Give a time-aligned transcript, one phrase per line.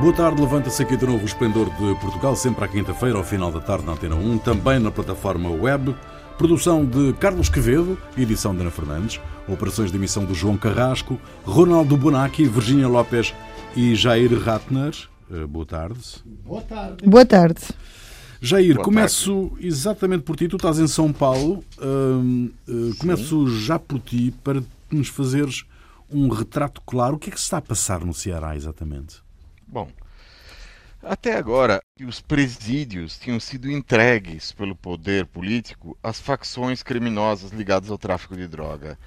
[0.00, 3.52] Boa tarde, levanta-se aqui de novo o Esplendor de Portugal, sempre à quinta-feira, ao final
[3.52, 5.94] da tarde, na Antena 1, também na plataforma web.
[6.38, 11.98] Produção de Carlos Quevedo, edição de Ana Fernandes, operações de emissão de João Carrasco, Ronaldo
[11.98, 13.34] Bonacci, Virgínia Lopes
[13.76, 14.94] e Jair Ratner.
[15.30, 16.00] Eh, boa tarde.
[16.46, 17.06] Boa tarde.
[17.06, 17.60] Boa tarde.
[18.40, 19.66] Jair, Boa começo tarde.
[19.66, 20.48] exatamente por ti.
[20.48, 21.62] Tu estás em São Paulo.
[21.78, 22.50] Uh,
[22.98, 25.66] começo já por ti para nos fazeres
[26.10, 27.16] um retrato claro.
[27.16, 29.16] O que é que se está a passar no Ceará exatamente?
[29.72, 29.88] Bom,
[31.00, 37.96] até agora, os presídios tinham sido entregues pelo poder político às facções criminosas ligadas ao
[37.96, 38.98] tráfico de droga.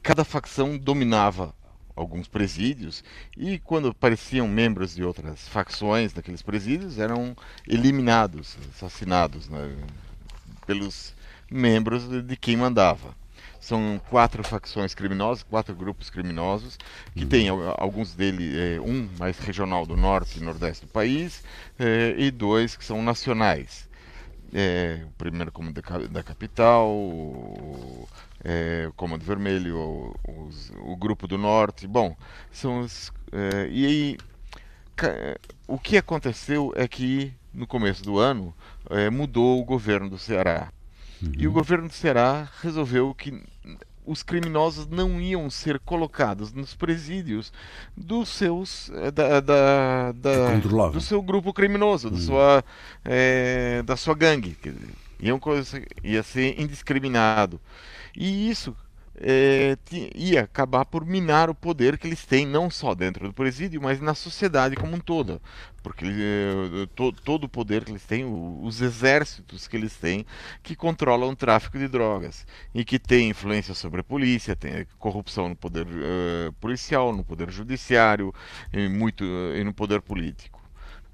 [0.00, 1.52] Cada facção dominava
[1.96, 3.02] alguns presídios
[3.36, 7.36] e quando apareciam membros de outras facções daqueles presídios eram
[7.66, 9.76] eliminados, assassinados né,
[10.64, 11.16] pelos
[11.50, 13.12] membros de quem mandava.
[13.62, 16.76] São quatro facções criminosas, quatro grupos criminosos,
[17.14, 17.28] que uhum.
[17.28, 21.44] tem alguns deles, é, um mais regional do norte e nordeste do país,
[21.78, 23.88] é, e dois que são nacionais.
[24.52, 28.08] É, o primeiro comando da, da capital, o,
[28.42, 30.50] é, o Comando Vermelho, o, o,
[30.92, 31.86] o, Grupo do Norte.
[31.86, 32.16] Bom,
[32.50, 33.12] são os.
[33.30, 34.18] É, e aí,
[35.68, 38.52] o que aconteceu é que no começo do ano
[39.12, 40.72] mudou o governo do Ceará.
[41.22, 41.32] Uhum.
[41.36, 43.42] E o governo do Ceará resolveu que
[44.04, 47.52] os criminosos não iam ser colocados nos presídios
[47.96, 52.14] dos seus eh, da, da, da do seu grupo criminoso, uhum.
[52.14, 52.64] da sua
[53.04, 54.56] é, da sua gangue,
[55.20, 55.40] iam
[56.02, 57.60] ia ser indiscriminado.
[58.16, 58.76] E isso
[59.14, 59.76] é,
[60.14, 64.00] ia acabar por minar o poder que eles têm, não só dentro do presídio, mas
[64.00, 65.40] na sociedade como um todo.
[65.82, 70.24] Porque é, to, todo o poder que eles têm, os exércitos que eles têm,
[70.62, 75.48] que controlam o tráfico de drogas e que tem influência sobre a polícia, tem corrupção
[75.48, 78.32] no poder uh, policial, no poder judiciário
[78.72, 80.62] e, muito, e no poder político.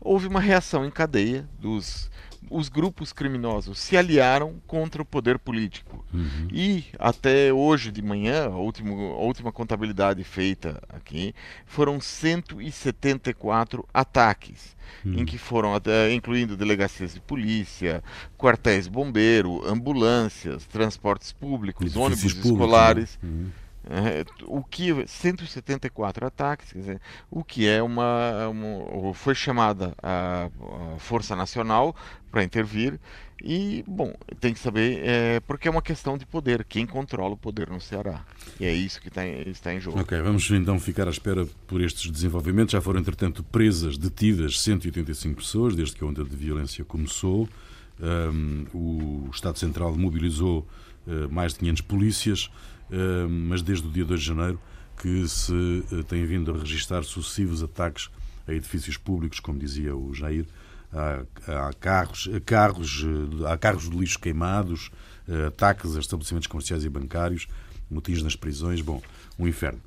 [0.01, 2.09] Houve uma reação em cadeia dos
[2.51, 6.05] os grupos criminosos se aliaram contra o poder político.
[6.13, 6.49] Uhum.
[6.53, 11.35] E até hoje de manhã, a última, a última contabilidade feita aqui,
[11.67, 14.77] foram 174 ataques.
[15.05, 15.19] Uhum.
[15.19, 18.03] Em que foram, até, incluindo delegacias de polícia,
[18.39, 23.19] quartéis bombeiro, ambulâncias, transportes públicos, ônibus públicos, escolares.
[23.23, 23.29] Né?
[23.29, 23.51] Uhum.
[23.91, 27.01] É, o que 174 ataques, dizer,
[27.31, 30.51] o que é uma, uma foi chamada a,
[30.95, 31.97] a Força Nacional
[32.31, 33.01] para intervir
[33.43, 37.37] e bom tem que saber é, porque é uma questão de poder quem controla o
[37.37, 38.25] poder no Ceará
[38.61, 39.99] e é isso que em, está em jogo.
[40.01, 42.73] Ok, vamos então ficar à espera por estes desenvolvimentos.
[42.73, 47.49] Já foram entretanto presas, detidas 185 pessoas desde que a onda de violência começou.
[48.01, 50.67] Um, o Estado Central mobilizou
[51.07, 52.51] uh, mais de 500 polícias
[53.49, 54.61] mas desde o dia 2 de janeiro
[55.01, 58.11] que se eh, tem vindo a registrar sucessivos ataques
[58.47, 60.47] a edifícios públicos, como dizia o Jair,
[60.93, 63.05] há, carros, carros,
[63.47, 64.91] há carros de lixo queimados,
[65.29, 67.47] eh, ataques a estabelecimentos comerciais e bancários,
[67.91, 69.01] motins nas prisões, bom,
[69.39, 69.81] um inferno.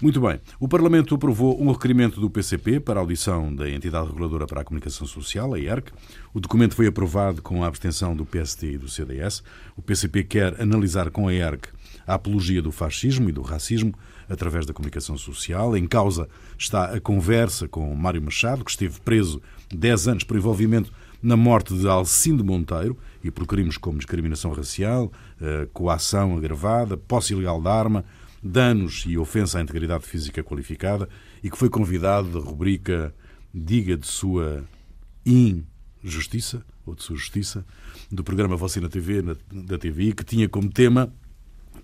[0.00, 4.46] Muito bem, o Parlamento aprovou um requerimento do PCP para a audição da Entidade Reguladora
[4.46, 5.92] para a Comunicação Social, a ERC.
[6.32, 9.42] O documento foi aprovado com a abstenção do PST e do CDS.
[9.76, 11.68] O PCP quer analisar com a ERC
[12.06, 13.94] a apologia do fascismo e do racismo
[14.28, 15.76] através da comunicação social.
[15.76, 16.28] Em causa
[16.58, 19.40] está a conversa com Mário Machado, que esteve preso
[19.72, 25.10] 10 anos por envolvimento na morte de Alcinde Monteiro e por crimes como discriminação racial,
[25.40, 28.04] eh, coação agravada, posse ilegal de arma,
[28.42, 31.08] danos e ofensa à integridade física qualificada
[31.42, 33.14] e que foi convidado da rubrica
[33.56, 34.64] Diga de sua
[35.24, 37.64] injustiça ou de sua justiça
[38.10, 41.12] do programa Você na TV, da TVI, que tinha como tema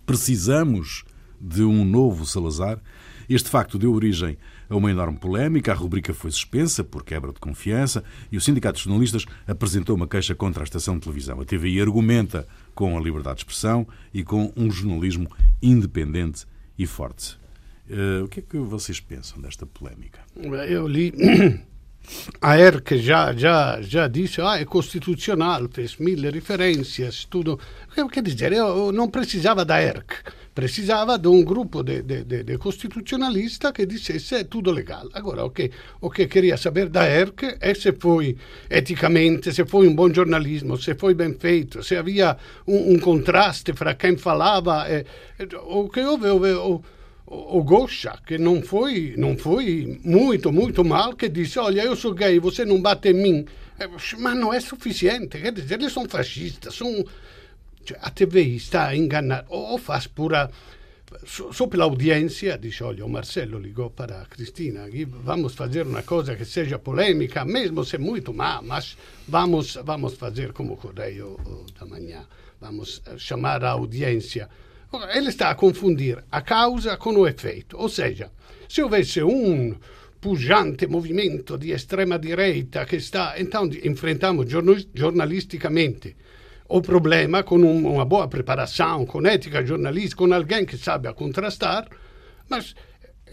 [0.06, 1.04] Precisamos
[1.40, 2.80] de um novo Salazar.
[3.28, 4.36] Este facto deu origem
[4.68, 5.72] a uma enorme polémica.
[5.72, 10.08] A rubrica foi suspensa por quebra de confiança e o Sindicato de Jornalistas apresentou uma
[10.08, 11.40] queixa contra a estação de televisão.
[11.40, 15.28] A TVI argumenta com a liberdade de expressão e com um jornalismo
[15.62, 16.44] independente
[16.78, 17.38] e forte.
[17.88, 20.20] Uh, o que é que vocês pensam desta polémica?
[20.68, 21.12] Eu li.
[22.40, 27.58] A ERC já, já, já disse ah, é constitucional, fez mil referências, tudo.
[28.12, 30.14] Quer dizer, eu não precisava da ERC,
[30.54, 35.08] precisava de um grupo de, de, de, de constitucionalista que dissesse é tudo legal.
[35.12, 35.70] Agora, o que,
[36.00, 38.36] o que queria saber da ERC é se foi
[38.68, 42.36] eticamente, se foi um bom jornalismo, se foi bem feito, se havia
[42.66, 44.86] um, contraste fra quem falava.
[44.88, 45.04] Eh,
[45.64, 46.88] o que houve, houve
[47.30, 52.12] o Gosha, que não foi, não foi muito, muito mal, que disse, olha, eu sou
[52.12, 53.46] gay, você não bate em mim.
[53.78, 53.86] É,
[54.18, 57.04] mas não é suficiente, quer dizer, eles são fascistas, são...
[58.02, 60.50] A TVI está a enganar, ou faz pura
[61.26, 64.86] só pela audiência, diz: Olha, o Marcelo ligou para a Cristina,
[65.24, 70.52] vamos fazer uma coisa que seja polêmica, mesmo se muito má, mas vamos, vamos fazer
[70.52, 71.36] como o Correio
[71.78, 72.24] da Manhã,
[72.60, 74.48] vamos chamar a audiência.
[75.14, 78.30] Ele está a confundir a causa com o efeito, ou seja,
[78.68, 79.76] se houvesse um
[80.20, 84.46] pujante movimento di estrema direita che sta, então enfrentamos
[84.92, 86.16] jornalisticamente
[86.68, 91.14] o problema com um, uma boa preparação, com ética jornalística, com alguém que sabe a
[91.14, 91.88] contrastar,
[92.48, 92.74] mas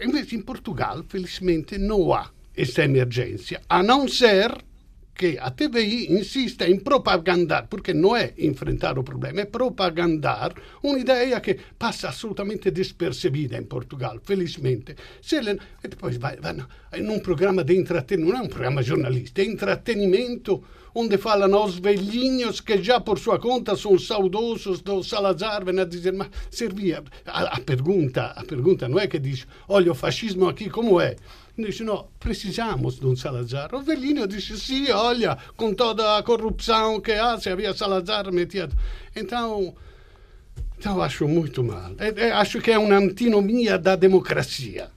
[0.00, 4.50] em Portugal, felizmente, não há essa emergência, a não ser
[5.18, 10.96] que a TVI insista em propagandar, porque não é enfrentar o problema, é propagandar uma
[10.96, 14.94] ideia que passa absolutamente despercebida em Portugal, felizmente.
[15.32, 16.38] Ele, e depois vai,
[16.96, 20.62] in um programa de entretenimento, não é um programa jornalista, é entretenimento
[20.94, 25.84] onde falam os velhinhos que já por sua conta são saudosos do Salazar, vêm a
[25.84, 27.02] dizer, mas servia.
[27.26, 31.16] A, a, pergunta, a pergunta não é que diz, olha o fascismo aqui como é?
[31.58, 33.74] Dice, no, precisamos de um Salazar.
[33.74, 38.76] O velhinho disse, sim, olha, com toda a corrupção que há, se havia Salazar metido.
[39.14, 39.74] Então,
[40.78, 41.90] então acho muito mal.
[41.98, 44.88] É, é, acho que é uma antinomia da democracia.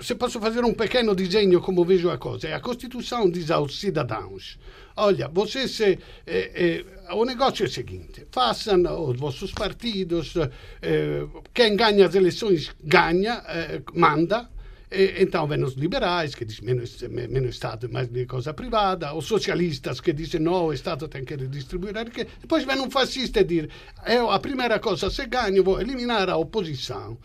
[0.00, 4.58] Se posso fazer um pequeno desenho como vejo a coisa, a Constituição diz aos cidadãos,
[4.96, 10.32] olha, vocês, é, é, o negócio é o seguinte, façam os vossos partidos,
[10.80, 13.44] é, quem ganha as eleições ganha,
[13.94, 14.48] manda,
[15.18, 20.12] então vêm os liberais, que dizem menos, menos Estado, mais coisa privada, os socialistas que
[20.12, 22.28] dizem não, o Estado tem que redistribuir riqueza.
[22.40, 23.68] Depois vem um fascista e diz,
[24.06, 27.18] eu, a primeira coisa, se ganho, vou eliminar a oposição.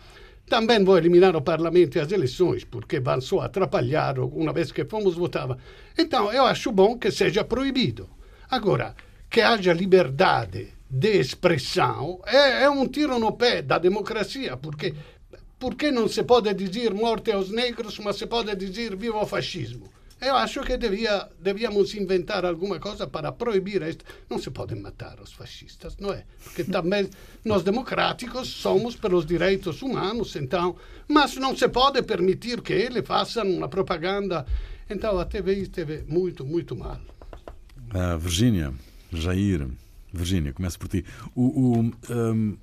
[0.48, 4.84] Também vou eliminar o Parlamento e as eleições, porque vão só atrapalhar uma vez que
[4.84, 5.56] fomos votar.
[5.96, 8.08] Então, eu acho bom que seja proibido.
[8.50, 8.94] Agora,
[9.28, 14.94] que haja liberdade de expressão é, é um tiro no pé da democracia, porque
[15.58, 19.88] porque não se pode dizer morte aos negros, mas se pode dizer viva o fascismo?
[20.20, 24.04] Eu acho que devia, devíamos inventar alguma coisa para proibir isto.
[24.28, 26.24] Não se podem matar os fascistas, não é?
[26.42, 27.08] Porque também
[27.44, 30.76] nós democráticos somos pelos direitos humanos, então,
[31.06, 34.44] mas não se pode permitir que eles façam uma propaganda.
[34.90, 37.00] Então a TV esteve muito, muito mal.
[37.90, 38.74] Ah, Virgínia,
[39.12, 39.68] Jair,
[40.12, 41.04] Virgínia, começo por ti.
[41.34, 42.56] O, o um,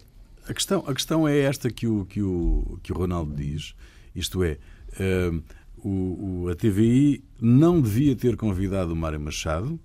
[0.48, 3.76] a questão, a questão é esta que o, que o, que o Ronaldo diz,
[4.16, 4.58] isto é,
[5.00, 5.44] uh,
[5.78, 9.80] o, o, a TVI não devia ter convidado o Mário Machado,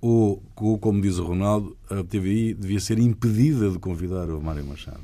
[0.00, 5.00] ou, como diz o Ronaldo, a TVI devia ser impedida de convidar o Mário Machado?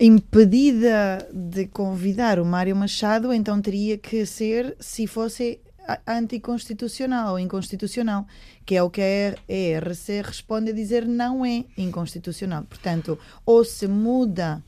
[0.00, 5.60] Impedida de convidar o Mário Machado, então teria que ser se fosse
[6.06, 8.26] anticonstitucional ou inconstitucional,
[8.64, 12.64] que é o que a ERC responde a dizer não é inconstitucional.
[12.64, 14.62] Portanto, ou se muda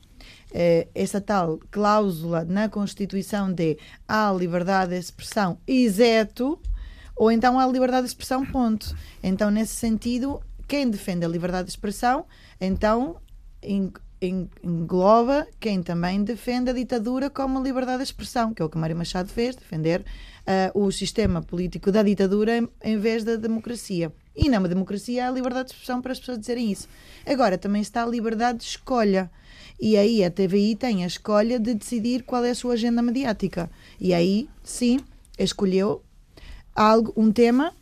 [0.53, 3.77] eh, essa tal cláusula na Constituição de
[4.07, 6.59] há liberdade de expressão, exceto,
[7.15, 8.95] ou então há liberdade de expressão, ponto.
[9.21, 12.25] Então, nesse sentido, quem defende a liberdade de expressão,
[12.61, 13.17] então
[14.21, 18.95] engloba quem também defende a ditadura como liberdade de expressão, que é o que Mário
[18.95, 24.11] Machado fez, defender uh, o sistema político da ditadura em, em, vez da democracia.
[24.35, 26.87] E na democracia há a liberdade de expressão para as pessoas dizerem isso.
[27.25, 29.29] Agora, também está a liberdade de escolha.
[29.79, 33.69] E aí a TVI tem a escolha de decidir qual é a sua agenda mediática.
[33.99, 34.99] E aí, sim,
[35.37, 36.03] escolheu
[36.75, 37.73] algo, um tema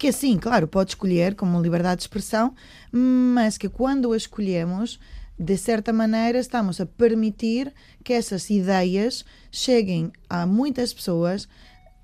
[0.00, 2.54] que assim, claro, pode escolher como liberdade de expressão,
[2.90, 4.98] mas que quando o escolhemos,
[5.38, 7.70] de certa maneira, estamos a permitir
[8.02, 11.46] que essas ideias cheguem a muitas pessoas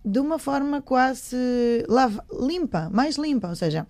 [0.05, 1.87] de uma forma quase
[2.39, 3.49] limpa, mais limpa.
[3.49, 3.87] Ou seja,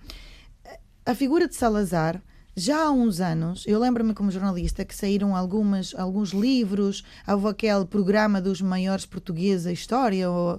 [1.05, 2.23] a figura de Salazar
[2.59, 7.85] já há uns anos, eu lembro-me como jornalista que saíram algumas, alguns livros, houve aquele
[7.85, 10.59] programa dos maiores portugueses da história, ou,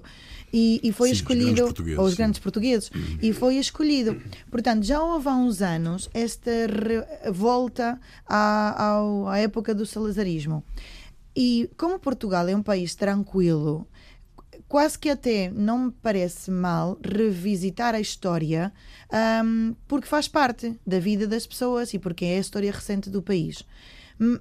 [0.52, 3.18] e, e foi Sim, escolhido os grandes, grandes portugueses uhum.
[3.20, 4.20] e foi escolhido.
[4.50, 6.50] Portanto, já houve há uns anos esta
[7.32, 10.64] volta à, à, à época do salazarismo.
[11.36, 13.86] E como Portugal é um país tranquilo,
[14.68, 18.72] quase que até não me parece mal revisitar a história
[19.44, 23.22] um, porque faz parte da vida das pessoas e porque é a história recente do
[23.22, 23.64] país.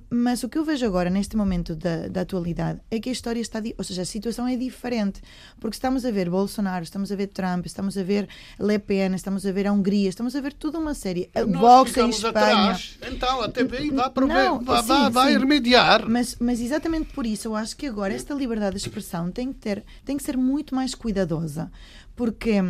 [0.10, 3.40] Mas o que eu vejo agora, neste momento da, da atualidade, é que a história
[3.40, 3.62] está.
[3.78, 5.22] Ou seja, a situação é diferente.
[5.60, 8.28] Porque estamos a ver Bolsonaro, estamos a ver Trump, estamos a ver
[8.60, 11.30] Le Pen, estamos a ver a Hungria, estamos a ver toda uma série.
[11.60, 12.30] Vox em Espanha.
[12.38, 12.98] Atrás.
[13.08, 16.10] Então a TVI vai, prover, vai, sim, vai, vai remediar.
[16.10, 19.60] Mas, mas exatamente por isso eu acho que agora esta liberdade de expressão tem que,
[19.60, 21.72] ter, tem que ser muito mais cuidadosa.
[22.16, 22.64] Porque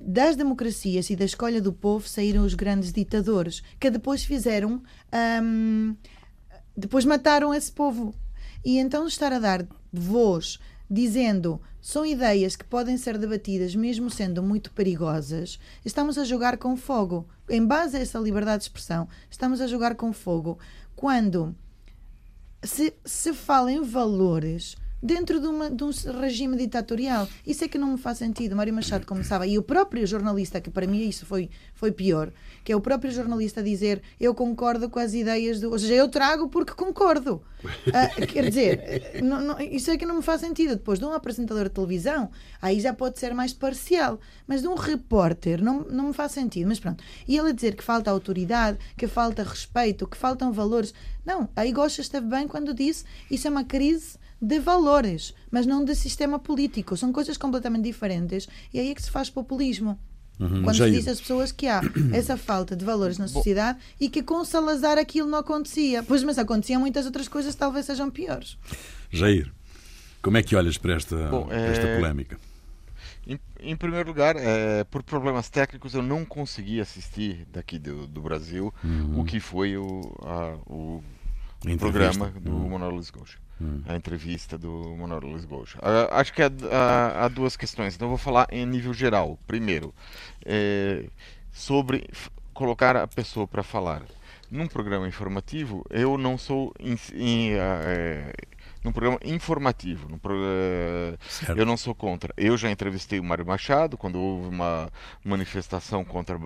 [0.00, 4.82] das democracias e da escolha do povo saíram os grandes ditadores, que depois fizeram
[5.42, 5.96] um,
[6.76, 8.14] depois mataram esse povo.
[8.64, 14.42] E então estar a dar voz dizendo são ideias que podem ser debatidas mesmo sendo
[14.42, 17.26] muito perigosas, estamos a jogar com fogo.
[17.48, 20.58] Em base a essa liberdade de expressão, estamos a jogar com fogo
[20.94, 21.54] quando
[22.62, 25.90] se, se fala em valores dentro de, uma, de, um
[26.20, 27.28] regime ditatorial.
[27.46, 28.54] Isso é que não me faz sentido.
[28.54, 32.30] Mário Machado começava, e o próprio jornalista, que para mim isso foi, foi pior,
[32.64, 35.70] que é o próprio jornalista dizer eu concordo com as ideias do.
[35.70, 37.42] Ou seja, eu trago porque concordo.
[37.64, 40.76] Uh, quer dizer, não, não, isso é que não me faz sentido.
[40.76, 42.30] Depois de um apresentador de televisão,
[42.60, 44.20] aí já pode ser mais parcial.
[44.46, 46.68] Mas de um repórter, não, não me faz sentido.
[46.68, 47.02] Mas pronto.
[47.26, 50.92] E ele a dizer que falta autoridade, que falta respeito, que faltam valores.
[51.24, 55.84] Não, aí Gosta esteve bem quando disse isso é uma crise de valores, mas não
[55.84, 56.96] de sistema político.
[56.96, 59.98] São coisas completamente diferentes e aí é que se faz populismo.
[60.38, 61.82] Uhum, Quando se diz às pessoas que há
[62.14, 66.02] essa falta de valores na sociedade Bom, e que com Salazar aquilo não acontecia.
[66.02, 68.56] Pois, mas aconteciam muitas outras coisas que talvez sejam piores.
[69.10, 69.52] Jair,
[70.22, 71.96] como é que olhas para esta, Bom, para esta é...
[71.96, 72.38] polémica?
[73.26, 78.22] Em, em, primeiro lugar, é, por problemas técnicos, eu não consegui assistir daqui do, do
[78.22, 79.20] Brasil uhum.
[79.20, 81.04] o que foi o, a, o
[81.76, 82.50] programa do.
[82.50, 83.82] Manuel Luiz Gaucho hum.
[83.86, 85.74] a entrevista do Luiz Gomes.
[85.74, 89.38] Uh, acho que há, há, há, duas questões, então eu vou falar em nível geral.
[89.46, 89.94] Primeiro,
[90.44, 91.04] é,
[91.52, 92.08] sobre
[92.54, 94.02] colocar a pessoa para falar.
[94.50, 98.32] Num programa informativo, eu não sou in, in, é,
[98.82, 100.08] num programa informativo.
[100.08, 101.16] Num pro, é,
[101.56, 102.32] eu não sou contra.
[102.36, 104.90] Eu já entrevistei o Mário Machado quando houve uma
[105.24, 106.38] manifestação contra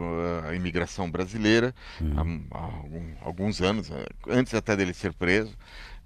[0.48, 2.46] a imigração brasileira uhum.
[2.50, 3.90] há, há, alguns anos,
[4.28, 5.56] antes até dele ser preso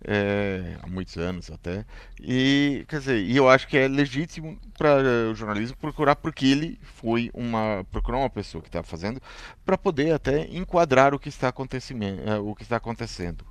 [0.04, 1.84] é, há muitos anos até.
[2.20, 6.78] E quer dizer, e eu acho que é legítimo para o jornalismo procurar porque ele
[6.82, 9.20] foi uma procurar uma pessoa que está fazendo
[9.64, 12.04] para poder até enquadrar o que está acontecendo,
[12.44, 13.44] o que está acontecendo.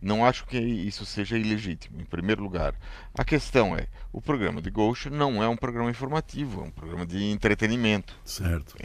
[0.00, 2.74] Não acho que isso seja ilegítimo, em primeiro lugar.
[3.14, 7.04] A questão é, o programa de Ghost não é um programa informativo, é um programa
[7.04, 8.14] de entretenimento.
[8.24, 8.76] Certo.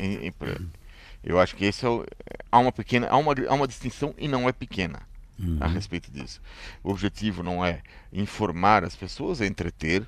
[1.24, 2.06] Eu acho que esse é o,
[2.52, 5.02] há uma pequena, há uma, há uma distinção e não é pequena
[5.40, 5.58] uhum.
[5.60, 6.42] a respeito disso.
[6.84, 10.06] O objetivo não é informar as pessoas, é entreter.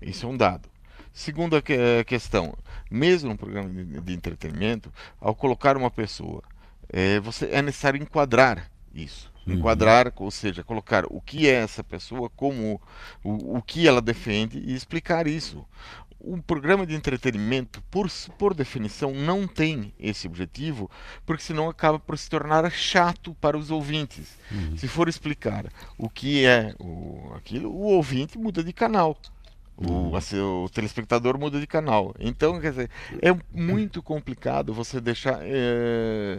[0.00, 0.68] Isso é um dado.
[1.12, 2.54] Segunda eh, questão,
[2.90, 6.42] mesmo no programa de, de, entretenimento, ao colocar uma pessoa,
[6.90, 9.32] é, você, é necessário enquadrar isso.
[9.46, 9.54] Uhum.
[9.54, 12.80] Enquadrar, ou seja, colocar o que é essa pessoa, como
[13.22, 15.64] o, o que ela defende e explicar isso
[16.26, 20.90] um programa de entretenimento, por, por definição, não tem esse objetivo,
[21.24, 24.36] porque senão acaba por se tornar chato para os ouvintes.
[24.50, 24.76] Uhum.
[24.76, 29.16] Se for explicar o que é o, aquilo, o ouvinte muda de canal.
[29.76, 30.16] O, uhum.
[30.16, 32.14] assim, o, telespectador muda de canal.
[32.18, 36.38] Então, quer dizer, é muito complicado você deixar, é,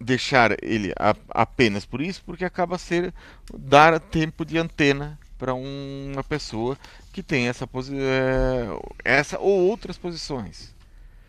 [0.00, 3.12] deixar ele a, apenas por isso, porque acaba ser
[3.54, 6.76] dar tempo de antena para uma pessoa
[7.12, 8.68] que tem essa, é,
[9.04, 10.74] essa ou outras posições.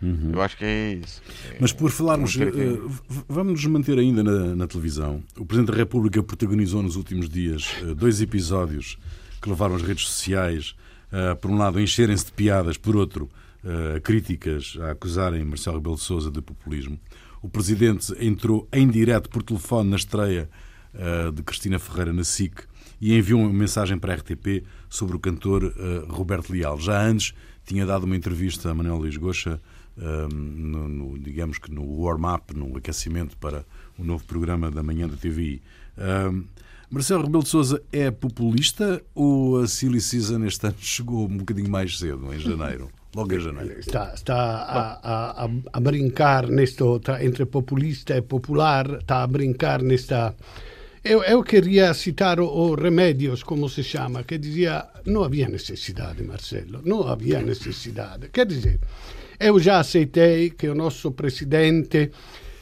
[0.01, 0.31] Uhum.
[0.33, 1.21] Eu acho que é isso.
[1.59, 2.91] Mas por falarmos, uh,
[3.29, 5.23] vamos nos manter ainda na, na, televisão.
[5.37, 8.97] O Presidente da República protagonizou nos últimos dias uh, dois episódios
[9.39, 10.75] que levaram as redes sociais,
[11.11, 13.29] uh, por um lado, a encherem-se de piadas, por outro,
[14.03, 16.99] críticas a acusarem Marcelo Rebelo de Sousa de populismo.
[17.41, 20.50] O Presidente entrou em direto por telefone na estreia
[21.33, 22.65] de Cristina Ferreira na SIC
[23.01, 26.79] e enviou uma mensagem para a RTP sobre o cantor uh, Roberto Leal.
[26.79, 27.33] Já antes
[27.65, 29.60] tinha dado uma entrevista a Manuel Luís Goxa,
[29.98, 33.65] uh, no, no, digamos que no warm-up, no aquecimento para
[33.98, 35.15] o novo programa da manhã da.
[35.15, 36.45] Uh,
[36.91, 41.69] Marcelo Rebelo de Sousa é populista ou a Silly Season este ano chegou um bocadinho
[41.69, 42.89] mais cedo, em janeiro?
[43.80, 50.34] Está, está a, a, a brincar nisto, entre populista e popular, está a brincar nesta
[51.03, 56.24] Eu, eu queria citar o, o Remedios, como se chama, que dizia não havia necessidade,
[56.24, 58.30] Marcelo, não havia necessidade.
[58.30, 58.80] Quer dizer,
[59.39, 62.12] eu já aceitei que o nosso presidente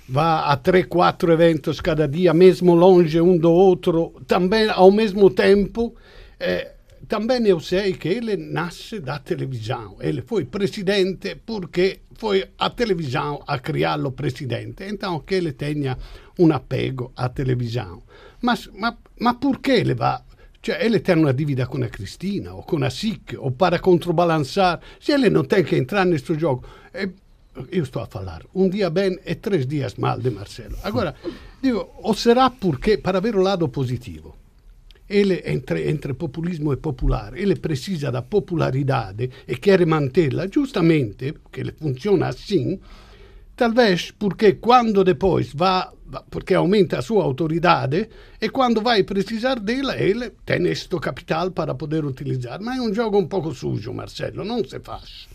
[0.07, 5.29] vá a três, quatro eventos cada dia, mesmo longe um do outro, também ao mesmo
[5.29, 5.93] tempo.
[6.39, 6.71] Eh,
[7.09, 9.97] também eu sei que ele nasce da televisão.
[9.99, 14.83] Ele foi presidente porque foi a televisão a criá-lo presidente.
[14.83, 15.97] Então, que ele tenha
[16.37, 18.03] um apego à televisão.
[18.41, 20.23] Mas, ma, ma perché le va?
[20.61, 24.79] Cioè, ele tem uma dívida com a Cristina ou com a SIC, ou para contrabalançar.
[24.99, 26.63] Se ele não tem que entrar neste jogo.
[26.93, 27.09] É,
[27.71, 30.77] eu estou a falar um dia bem e três dias mal de Marcelo.
[30.83, 31.15] Agora,
[31.61, 34.35] digo, ou será porque, para ver o lado positivo,
[35.09, 41.61] ele, entre, entre populismo e popular, ele precisa da popularidade e quer manterla, giustamente, porque
[41.61, 42.79] ele funziona assim,
[43.55, 45.93] talvez porque quando depois va
[46.29, 48.09] porque aumenta a sua autoridade
[48.41, 52.59] e quando vai precisar dela, ele tem este capital para poder utilizar.
[52.61, 55.27] Mas é um jogo um pouco sujo, Marcelo, não se faz.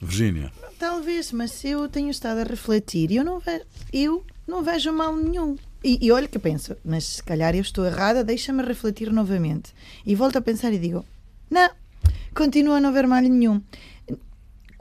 [0.00, 0.52] Virgínia.
[0.78, 5.16] Talvez, mas eu tenho estado a refletir e eu não vejo, eu não vejo mal
[5.16, 5.56] nenhum.
[5.84, 9.74] E, e olha que penso, mas se calhar eu estou errada, deixa-me refletir novamente.
[10.06, 11.04] E volto a pensar e digo,
[11.50, 11.70] não,
[12.34, 13.60] continua a não haver mal nenhum.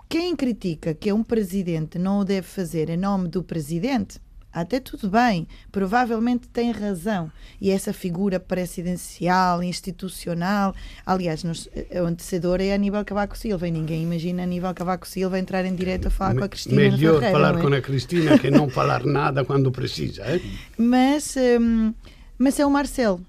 [0.08, 4.18] Quem critica que um presidente não o deve fazer em nome do presidente,
[4.54, 7.32] até tudo bem, provavelmente tem razão.
[7.60, 14.04] E essa figura presidencial, institucional, aliás, nos, o antecedor é Aníbal Cavaco Silva, e ninguém
[14.04, 17.32] imagina Aníbal Cavaco Silva entrar em direto a falar Me, com a Cristina Melhor Ferreira,
[17.32, 17.62] falar é?
[17.62, 20.24] com a Cristina que não falar nada quando precisa.
[20.24, 20.42] Eh?
[20.78, 21.94] Mas, hum,
[22.38, 23.26] mas é o Marcelo.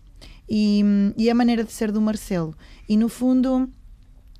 [0.48, 0.84] E,
[1.16, 2.54] e a maneira de ser do Marcelo.
[2.86, 3.68] E no fundo,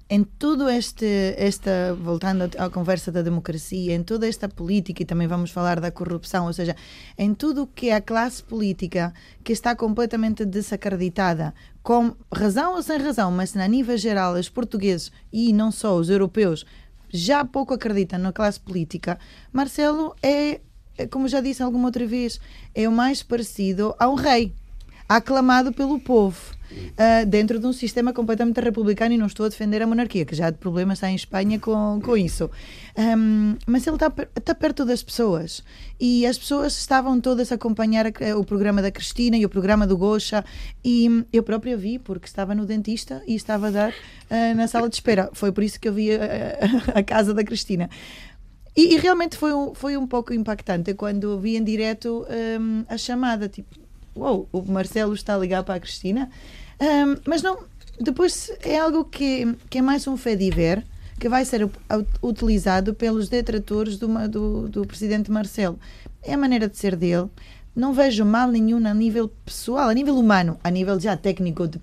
[0.09, 5.27] em tudo este, esta, voltando à conversa da democracia, em toda esta política, e também
[5.27, 6.77] vamos falar da corrupção, ou seja,
[7.17, 12.83] em tudo o que é a classe política que está completamente desacreditada, com razão ou
[12.83, 16.67] sem razão, mas na nível geral, os portugueses e não só os europeus
[17.09, 19.19] já pouco acreditam na classe política,
[19.53, 20.61] Marcelo é,
[21.11, 22.41] como já disse alguma outra vez,
[22.75, 24.53] é o mais parecido a um rei
[25.09, 26.55] aclamado pelo povo.
[26.75, 30.35] Uh, dentro de um sistema completamente republicano e não estou a defender a monarquia, que
[30.35, 32.51] já há problemas está em Espanha com, com isso.
[32.99, 35.63] Um, mas ele está, está perto das pessoas
[36.01, 39.87] e as pessoas estavam todas a acompanhar a, o programa da Cristina e o programa
[39.87, 40.45] do Gocha
[40.85, 44.89] e eu própria vi, porque estava no dentista e estava a dar uh, na sala
[44.89, 45.31] de espera.
[45.33, 46.25] Foi por isso que eu vi a,
[46.95, 47.89] a, a casa da Cristina.
[48.77, 52.99] E, e, realmente foi um, foi um pouco impactante quando vi em direto um, a
[52.99, 53.84] chamada, tipo,
[54.15, 56.31] uou, o Marcelo está a ligar para a Cristina.
[56.81, 57.59] Um, mas não,
[58.01, 60.85] depois é algo que, que é mais um fé de ver
[61.19, 61.71] que vai ser
[62.23, 65.79] utilizado pelos detratores do, do, do presidente Marcelo.
[66.23, 67.29] É a maneira de ser dele.
[67.75, 71.79] Não vejo mal nenhum a nível pessoal, a nível humano, a nível já técnico de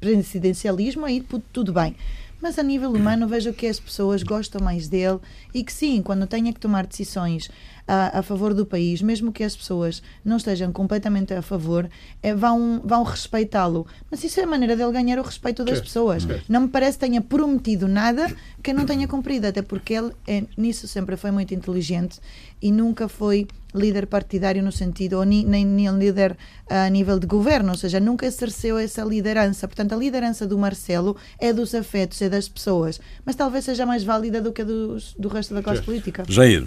[0.00, 1.96] presidencialismo, aí tudo bem.
[2.42, 5.18] Mas a nível humano vejo que as pessoas gostam mais dele
[5.52, 7.50] e que sim, quando tenha que tomar decisões
[7.90, 11.90] a, a favor do país, mesmo que as pessoas não estejam completamente a favor,
[12.22, 13.84] é, vão, vão respeitá-lo.
[14.08, 16.24] Mas isso é a maneira dele ganhar o respeito das pessoas.
[16.48, 20.44] Não me parece que tenha prometido nada que não tenha cumprido, até porque ele é,
[20.56, 22.20] nisso sempre foi muito inteligente
[22.62, 26.36] e nunca foi líder partidário no sentido, ou nem, nem, nem líder
[26.68, 29.66] a nível de governo, ou seja, nunca exerceu essa liderança.
[29.66, 34.04] Portanto, a liderança do Marcelo é dos afetos, é das pessoas, mas talvez seja mais
[34.04, 36.24] válida do que a dos, do resto da classe política.
[36.28, 36.66] Jair,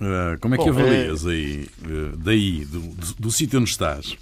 [0.00, 1.30] uh, como é que Bom, avalias é...
[1.30, 4.16] aí, uh, daí, do, do, do sítio onde estás?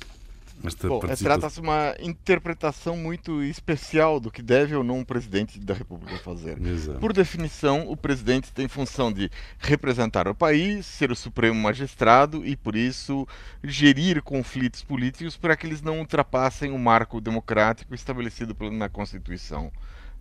[0.86, 5.58] Bom, é, trata-se de uma interpretação muito especial do que deve ou não um presidente
[5.58, 6.60] da República fazer.
[6.64, 7.00] Exato.
[7.00, 12.54] Por definição, o presidente tem função de representar o país, ser o supremo magistrado e,
[12.54, 13.26] por isso,
[13.64, 19.72] gerir conflitos políticos para que eles não ultrapassem o marco democrático estabelecido na Constituição.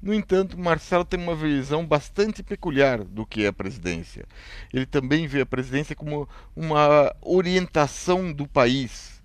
[0.02, 4.26] No entanto, Marcelo tem uma visão bastante peculiar do que é a presidência.
[4.74, 9.22] Ele também vê a presidência como uma orientação do país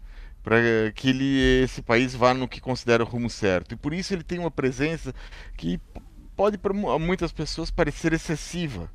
[0.47, 0.59] para
[0.95, 3.73] que ele, esse país vá no que considera o rumo certo.
[3.73, 5.13] E por isso ele tem uma presença
[5.57, 5.81] que
[6.37, 8.89] pode para muitas pessoas parecer excessiva,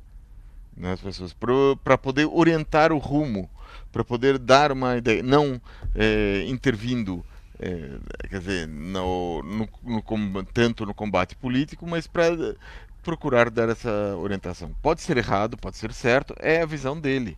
[0.74, 1.36] né, pessoas
[1.84, 3.50] para poder orientar o rumo,
[3.90, 5.60] para poder dar uma ideia, não
[5.94, 7.22] é, intervindo,
[7.62, 12.56] é, quer dizer, no, no, no, tanto no combate político, mas para
[13.02, 14.70] procurar dar essa orientação.
[14.80, 17.36] Pode ser errado, pode ser certo, é a visão dele.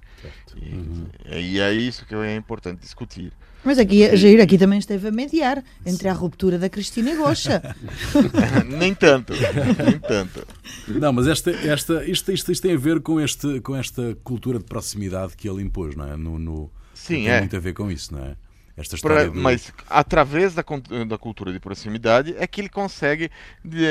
[0.56, 1.06] E, uhum.
[1.26, 3.32] e é isso que é importante discutir.
[3.64, 7.74] Mas aqui, Jair aqui também esteve a mediar entre a ruptura da Cristina e Gocha.
[8.68, 10.46] nem tanto, nem tanto.
[10.86, 14.58] Não, mas esta, esta, isto, isto, isto tem a ver com, este, com esta cultura
[14.58, 16.14] de proximidade que ele impôs, não é?
[16.14, 17.38] No, no, Sim, tem é.
[17.40, 18.36] muito a ver com isso, não é?
[18.76, 20.64] Esta história pra, Mas através da,
[21.06, 23.30] da cultura de proximidade é que ele consegue
[23.64, 23.86] de,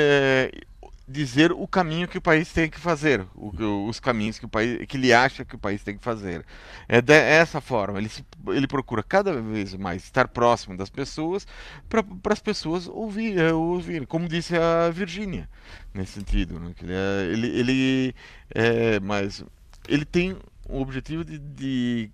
[1.06, 4.86] dizer o caminho que o país tem que fazer, o, os caminhos que o país
[4.86, 6.44] que ele acha que o país tem que fazer.
[6.88, 11.46] É dessa forma, ele, se, ele procura cada vez mais estar próximo das pessoas
[11.88, 15.48] para as pessoas ouvir, é, ouvir, como disse a Virgínia,
[15.92, 16.58] nesse sentido.
[16.58, 16.74] Né?
[16.82, 18.14] Ele, é, ele, ele
[18.54, 19.44] é, mas
[19.86, 22.10] ele tem o objetivo de, de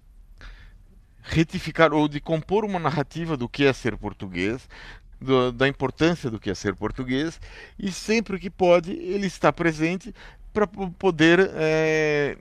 [1.22, 4.68] retificar ou de compor uma narrativa do que é ser português,
[5.20, 7.40] do, da importância do que é ser português
[7.78, 10.14] e sempre que pode ele está presente
[10.52, 12.36] para poder é,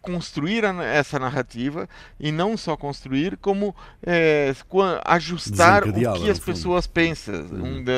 [0.00, 4.54] construir essa narrativa e não só construir, como é,
[5.04, 7.84] ajustar o que as pessoas pensam uhum.
[7.84, 7.92] de,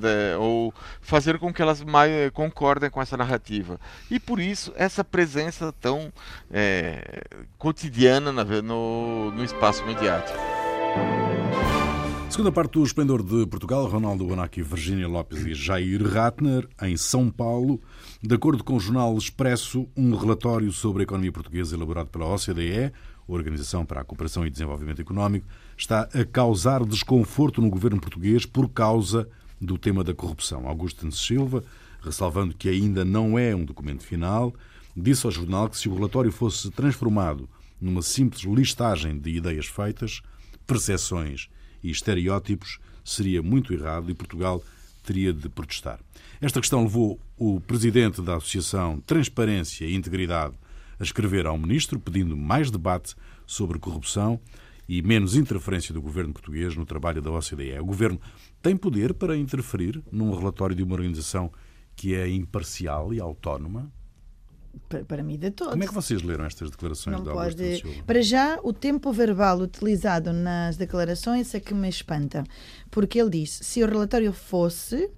[0.00, 3.78] de, ou fazer com que elas mais concordem com essa narrativa.
[4.10, 6.12] E por isso essa presença tão
[6.50, 7.22] é,
[7.58, 10.38] cotidiana no, no espaço mediático.
[12.40, 17.30] Segunda parte do Esplendor de Portugal, Ronaldo Bonacci, Virginia Lopes e Jair Ratner, em São
[17.30, 17.78] Paulo.
[18.22, 22.94] De acordo com o jornal Expresso, um relatório sobre a economia portuguesa elaborado pela OCDE,
[23.28, 28.70] Organização para a Cooperação e Desenvolvimento Económico, está a causar desconforto no governo português por
[28.70, 29.28] causa
[29.60, 30.66] do tema da corrupção.
[30.66, 31.62] Augusto Silva,
[32.00, 34.54] ressalvando que ainda não é um documento final,
[34.96, 37.46] disse ao jornal que se o relatório fosse transformado
[37.78, 40.22] numa simples listagem de ideias feitas,
[40.66, 41.50] percepções
[41.82, 44.62] e estereótipos seria muito errado e Portugal
[45.02, 45.98] teria de protestar.
[46.40, 50.54] Esta questão levou o presidente da Associação Transparência e Integridade
[50.98, 53.14] a escrever ao ministro pedindo mais debate
[53.46, 54.38] sobre corrupção
[54.88, 57.78] e menos interferência do governo português no trabalho da OCDE.
[57.80, 58.20] O governo
[58.60, 61.50] tem poder para interferir num relatório de uma organização
[61.96, 63.90] que é imparcial e autónoma?
[64.88, 65.72] Para, para mim de todos.
[65.72, 67.82] Como é que vocês leram estas declarações não da pode...
[68.06, 72.44] Para já, o tempo verbal utilizado nas declarações é que me espanta,
[72.90, 75.10] porque ele diz, se o relatório fosse,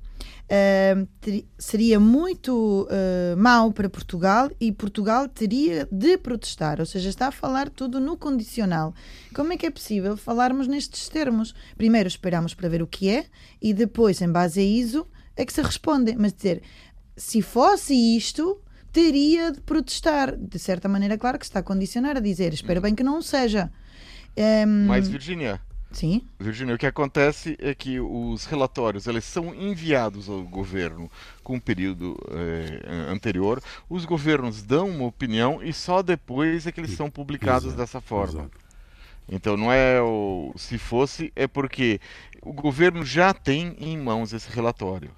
[0.44, 7.08] Uh, ter, seria muito uh, mau para Portugal e Portugal teria de protestar, ou seja,
[7.08, 8.92] está a falar tudo no condicional.
[9.34, 11.54] Como é que é possível falarmos nestes termos?
[11.76, 13.24] Primeiro esperamos para ver o que é
[13.62, 16.14] e depois, em base a isso, é que se responde.
[16.18, 16.62] Mas dizer,
[17.16, 18.60] se fosse isto,
[18.92, 20.36] teria de protestar.
[20.36, 23.70] De certa maneira, claro que está a condicionar a dizer, espero bem que não seja.
[24.36, 24.42] Um...
[24.42, 25.60] Ehm, Mas, Virginia.
[25.92, 26.22] Sim.
[26.38, 31.10] Virginia, o que acontece é que os relatórios eles são enviados ao governo
[31.42, 33.62] com um período eh, anterior.
[33.90, 38.00] Os governos dão uma opinião e só depois é que eles são publicados exato, dessa
[38.00, 38.40] forma.
[38.40, 38.58] Exato.
[39.28, 42.00] Então não é o se fosse é porque
[42.40, 45.10] o governo já tem em mãos esse relatório.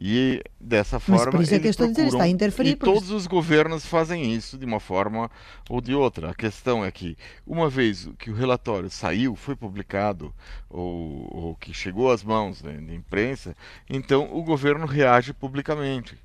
[0.00, 1.24] E dessa forma.
[1.24, 2.70] Mas por isso é que eu estou dizer, está a interferir.
[2.70, 5.28] E todos os governos fazem isso de uma forma
[5.68, 6.30] ou de outra.
[6.30, 10.32] A questão é que, uma vez que o relatório saiu, foi publicado,
[10.70, 13.56] ou, ou que chegou às mãos da imprensa,
[13.90, 16.16] então o governo reage publicamente.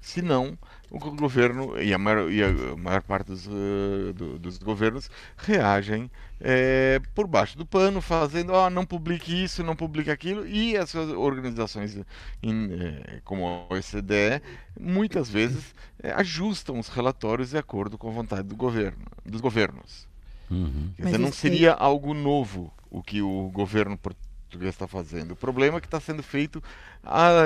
[0.00, 0.56] Se não,
[0.90, 6.10] o governo e a maior, e a maior parte dos, uh, do, dos governos reagem
[6.40, 10.94] é, por baixo do pano, fazendo, oh, não publique isso, não publique aquilo, e as
[10.94, 11.96] organizações
[12.42, 14.40] in, é, como a OECD
[14.78, 20.06] muitas vezes é, ajustam os relatórios de acordo com a vontade do governo, dos governos.
[20.50, 20.92] Uhum.
[20.96, 25.32] Quer dizer, não seria algo novo o que o governo português está fazendo.
[25.32, 26.62] O problema é que está sendo feito
[27.04, 27.42] a,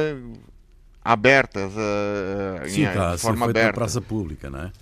[1.04, 3.68] abertas, uh, Sim, em, tá, forma aberta.
[3.68, 4.72] na praça pública, não é?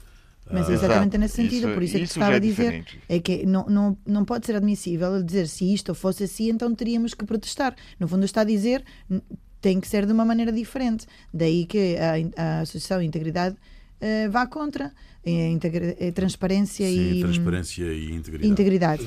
[0.52, 3.18] Mas é exatamente nesse sentido, isso, por isso é que estava a é dizer é
[3.20, 7.24] que não, não, não pode ser admissível dizer se isto fosse assim, então teríamos que
[7.24, 7.74] protestar.
[7.98, 8.84] No fundo, está a dizer
[9.60, 11.06] tem que ser de uma maneira diferente.
[11.32, 17.84] Daí que a, a Associação Integridade uh, vá contra a, a transparência, Sim, e, transparência
[17.84, 18.48] e integridade.
[18.48, 19.04] integridade.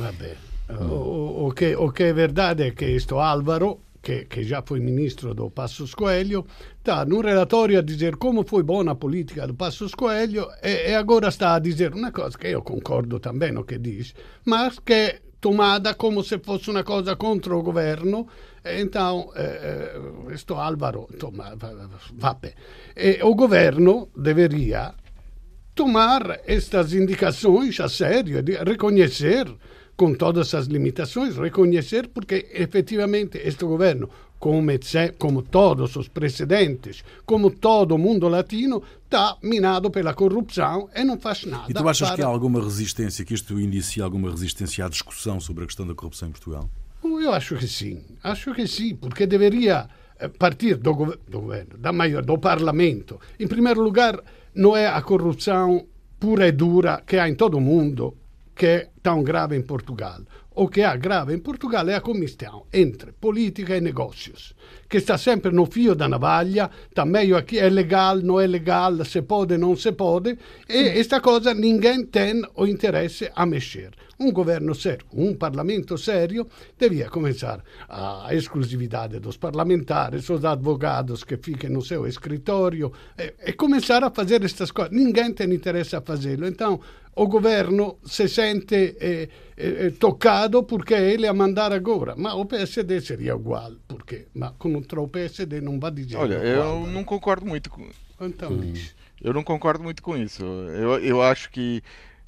[0.70, 4.82] O, o, que, o que é verdade é que isto Álvaro che, che, già foi
[4.82, 6.46] ministro do Passos Coelho,
[6.82, 11.32] dà un relatorio a dire come fu buona politica do Passos Coelho e, e agora
[11.32, 14.14] sta a dire una cosa che io concordo também che dice,
[14.44, 18.30] ma che tomada come se fosse una cosa contro il governo
[18.64, 19.92] então eh,
[20.48, 21.56] Álvaro toma,
[22.14, 22.54] vabbè.
[22.94, 24.94] e o governo deveria
[25.74, 29.48] tomar estas indicações a sério, reconhecer
[29.96, 34.72] com todas as limitações, reconhecer porque efetivamente este governo, como,
[35.18, 41.20] como todos os precedentes, como todo o mundo latino, está minado pela corrupção e não
[41.20, 41.66] faz nada.
[41.70, 42.18] E tu achas para...
[42.18, 45.94] que há alguma resistência, que isto inicia alguma resistência à discussão sobre a questão da
[45.94, 46.70] corrupção em Portugal?
[47.04, 51.92] Eu acho que sim, acho que sim, porque deveria eh, partir do, do governo, da
[51.92, 53.20] maior, do Parlamento.
[53.40, 54.20] Em primeiro lugar,
[54.56, 55.86] não é a corrupção
[56.20, 58.16] pura e dura que há em todo o mundo
[58.56, 60.22] que é tão grave em Portugal.
[60.56, 64.54] O que é grave em Portugal é a comissão entre política e negócios,
[64.88, 69.04] que está sempre no fio da navalha, está meio aqui, é legal, não é legal,
[69.04, 70.38] se pode, não se pode,
[70.70, 73.94] e esta coisa ninguém tem o interesse a mexer.
[74.20, 81.36] Um governo sério, um parlamento sério, devia começar a exclusividade dos parlamentares, os advogados que
[81.38, 84.94] ficam no seu escritório, e, e começar a fazer estas coisas.
[84.96, 86.46] Ninguém tem interesse a fazê-lo.
[86.46, 86.80] Então,
[87.16, 92.16] o governo se sente eh, eh, toccado perché ele a mandar agora.
[92.16, 96.18] Ma o PSD seria igual, porque ma contra o PSD não vai dizer.
[96.18, 97.88] Olha, eu não concordo muito com.
[98.20, 98.74] Então, hum.
[99.24, 100.44] Eu não concordo muito com isso.
[100.44, 101.82] Eu, eu acho que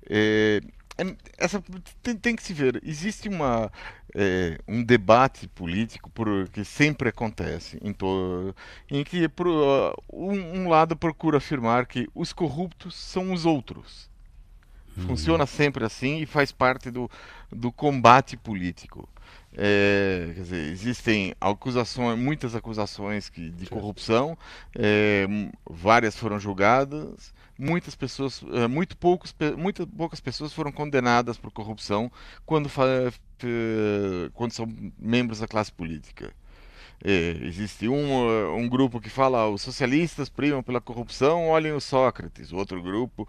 [0.09, 0.61] é,
[0.97, 1.61] é essa
[2.01, 2.81] tem, tem, que se ver.
[2.85, 3.69] Existe uma,
[4.13, 8.55] é, um debate político por, que sempre acontece em, to,
[8.89, 14.09] em que por, uh, um, um, lado procura afirmar que os corruptos são os outros.
[14.97, 15.07] Uhum.
[15.07, 17.09] Funciona sempre assim e faz parte do,
[17.51, 19.07] do combate político.
[19.57, 24.37] É, dizer, existem acusações, muitas acusações que, de corrupção,
[24.75, 25.25] é,
[25.69, 32.11] várias foram julgadas, muitas pessoas, é, muito poucos, muitas poucas pessoas foram condenadas por corrupção
[32.45, 32.69] quando,
[34.33, 34.67] quando são
[34.99, 36.33] membros da classe política.
[37.03, 42.51] É, existe um, um grupo que fala os socialistas primam pela corrupção, olhem o Sócrates.
[42.51, 43.27] O outro grupo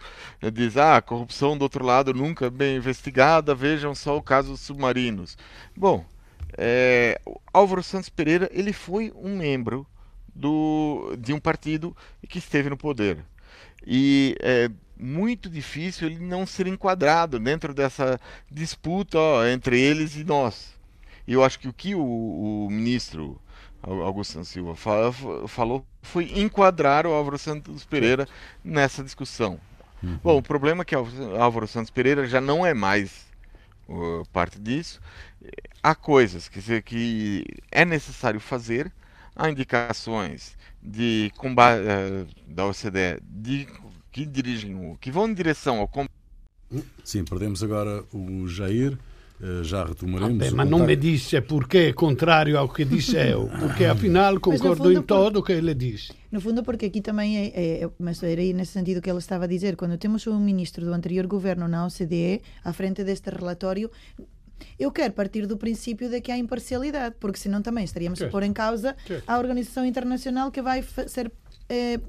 [0.52, 4.60] diz ah, a corrupção do outro lado nunca bem investigada, vejam só o caso dos
[4.60, 5.36] submarinos.
[5.76, 6.04] Bom,
[6.56, 7.20] é,
[7.52, 9.86] Álvaro Santos Pereira ele foi um membro
[10.34, 11.96] do, de um partido
[12.28, 13.24] que esteve no poder.
[13.86, 18.18] E é muito difícil ele não ser enquadrado dentro dessa
[18.50, 20.74] disputa ó, entre eles e nós.
[21.26, 23.40] Eu acho que o que o, o ministro
[23.86, 24.74] Augusto Silva
[25.46, 28.28] falou foi enquadrar o Álvaro Santos Pereira
[28.64, 29.60] nessa discussão.
[30.02, 30.18] Uhum.
[30.22, 33.26] Bom, o problema é que o Álvaro Santos Pereira já não é mais
[33.88, 35.00] uh, parte disso
[35.82, 38.92] há coisas que, que é necessário fazer,
[39.34, 43.68] há indicações de combate uh, da OCDE de,
[44.10, 46.12] que dirigem que vão em direção ao combate.
[47.04, 48.98] Sim, perdemos agora o Jair.
[49.38, 50.38] Uh, já retomaremos.
[50.38, 54.90] Vabbè, ma non mi disse perché è contrario ao que disse eu, porque afinal concordo
[54.90, 56.14] em todo o que ele disse.
[56.30, 59.44] No fundo, porque aqui também é, é, mas era aí nesse sentido que ele estava
[59.44, 63.90] a dizer, quando temos um ministro do anterior governo na OCDE à frente deste relatório,
[64.78, 68.42] eu quero partir do princípio de que há imparcialidade, porque senão também estaríamos a pôr
[68.42, 68.96] em causa
[69.26, 71.30] a organização internacional que vai ser
[71.68, 72.00] eh,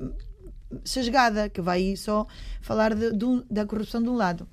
[0.86, 2.26] sesgada, que vai só
[2.62, 4.48] falar de, de, da corrupção de um lado.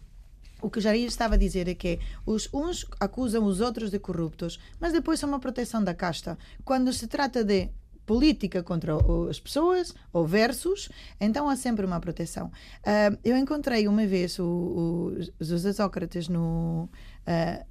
[0.64, 4.58] O que Jair estava a dizer é que os uns acusam os outros de corruptos,
[4.80, 6.38] mas depois são uma proteção da casta.
[6.64, 7.68] Quando se trata de
[8.06, 8.94] política contra
[9.28, 10.88] as pessoas ou versus,
[11.20, 12.46] então há sempre uma proteção.
[12.46, 16.88] Uh, eu encontrei uma vez o, o José Sócrates no,
[17.28, 17.66] uh,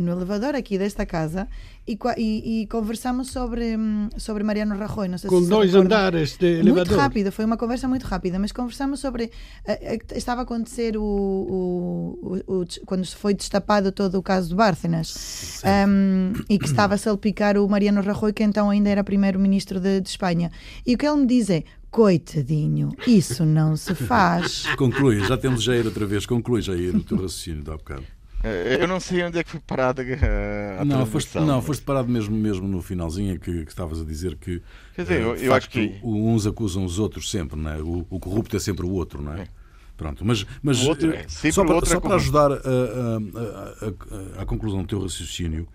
[0.00, 1.48] no elevador aqui desta casa
[1.86, 5.08] e, e, e conversamos sobre, hum, sobre Mariano Rajoy.
[5.08, 6.86] Não sei Com se dois andares de elevador.
[6.86, 9.30] Muito rápido, foi uma conversa muito rápida, mas conversamos sobre.
[9.66, 14.54] Uh, estava a acontecer o, o, o, quando se foi destapado todo o caso de
[14.54, 19.80] Bárcenas um, e que estava a salpicar o Mariano Rajoy, que então ainda era primeiro-ministro
[19.80, 20.50] de, de Espanha.
[20.86, 24.66] E o que ele me diz é: Coitadinho, isso não se faz.
[24.76, 26.26] Conclui, já temos Jair outra vez.
[26.26, 28.04] Conclui, Jair, o teu raciocínio de há bocado.
[28.42, 31.82] Eh, eu não sei onde é que foi parada eh, a não, foste, não, foste
[31.82, 34.62] parado mesmo, mesmo no finalzinho que, que estavas a dizer que.
[34.94, 35.98] Quer dizer, eu, eu acho que.
[36.02, 37.82] Uns acusam os outros sempre, não é?
[37.82, 39.42] O, o corrupto é sempre o outro, não é?
[39.42, 39.48] é.
[39.96, 41.26] Pronto, mas, mas outro, é.
[41.28, 45.66] só, para, só para ajudar a, a, a, a, conclusão do teu raciocínio,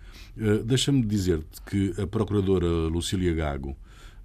[0.64, 3.76] deixa-me dizer-te que a procuradora Lucília Gago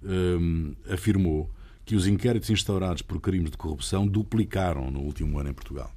[0.02, 1.50] um, afirmou
[1.84, 5.92] que os inquéritos instaurados por crimes de corrupção duplicaram no último ano em Portugal.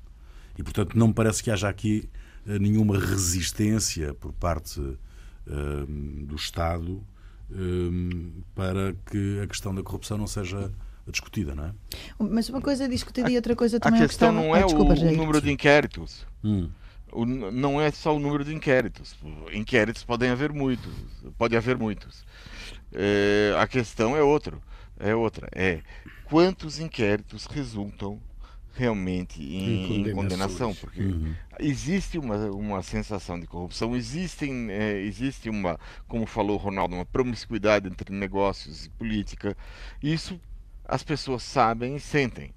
[0.58, 2.10] E, portanto, não me parece que haja aqui
[2.46, 5.86] nenhuma resistência por parte uh,
[6.26, 7.04] do Estado
[7.52, 10.72] uh, para que a questão da corrupção não seja
[11.08, 11.74] discutida, não é?
[12.18, 14.94] Mas uma coisa é discutida e outra coisa também a questão não é ah, desculpa,
[14.94, 16.26] o, o, número de inquéritos.
[16.44, 16.70] Hum.
[17.12, 19.16] O, não é só o número de inquéritos.
[19.52, 20.94] Inquéritos podem haver muitos,
[21.38, 22.26] pode haver muitos.
[22.92, 24.58] É, a questão é outra,
[25.00, 25.82] é outra, é
[26.26, 28.20] quantos inquéritos resultam
[28.74, 31.34] realmente em, em condenação, porque uhum.
[31.60, 37.06] existe uma, uma sensação de corrupção, existem, é, existe uma, como falou o Ronaldo, uma
[37.06, 39.56] promiscuidade entre negócios e política.
[40.02, 40.40] Isso
[40.86, 42.54] as pessoas sabem e sentem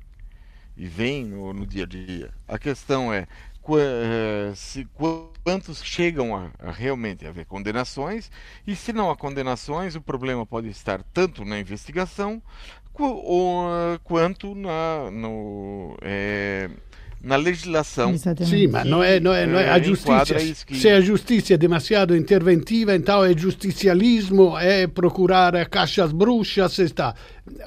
[0.76, 2.34] e veem no, no dia a dia.
[2.46, 3.26] A questão é
[3.74, 4.86] eh, se,
[5.42, 8.30] quantos chegam a, a, realmente haver condenações
[8.64, 12.40] e se não há condenações, o problema pode estar tanto na investigação
[14.04, 16.70] quanto na, no, é,
[17.26, 18.16] na legislação.
[18.16, 20.34] Sim, mas não é, não é, não é a justiça.
[20.64, 20.76] Que...
[20.76, 27.14] Se a justiça é demasiado interventiva, então é justicialismo, é procurar caixas bruxas, está.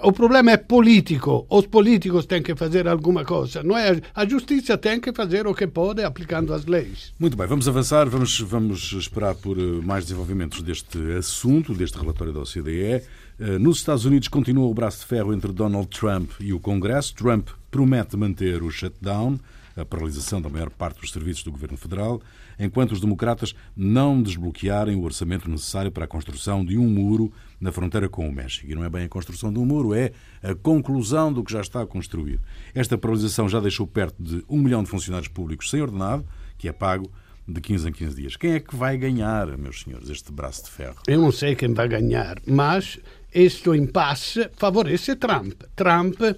[0.02, 1.46] O problema é político.
[1.50, 3.62] Os políticos têm que fazer alguma coisa.
[3.62, 7.14] Não é a justiça tem que fazer o que pode aplicando as leis.
[7.20, 12.32] Muito bem, vamos avançar, vamos vamos esperar por eh, mais desenvolvimentos deste assunto, deste relatório
[12.32, 13.04] da OCDE.
[13.40, 17.16] Eh, nos Estados Unidos continua o braço de ferro entre Donald Trump e o Congresso.
[17.16, 19.40] Trump promete manter o shutdown.
[19.78, 22.22] a paralisação da maior parte dos serviços do governo federal,
[22.60, 27.72] enquanto os democratas não desbloquearem o orçamento necessário para a construção de um muro na
[27.72, 28.70] fronteira com o México.
[28.70, 30.12] E não é bem a construção de um muro, é
[30.44, 32.42] a conclusão do que já está construído.
[32.76, 36.26] Esta paralisação já deixou perto de um milhão de funcionários públicos sem ordenado,
[36.58, 37.10] que é pago
[37.52, 38.36] de 15 em 15 dias.
[38.36, 40.98] Quem é que vai ganhar, meus senhores, este braço de ferro?
[41.08, 45.64] Eu não sei quem vai ganhar, mas este impasse favorece Trump.
[45.74, 46.38] Trump,